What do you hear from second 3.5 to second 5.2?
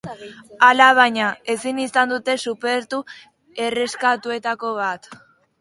erreskatatuetako bat.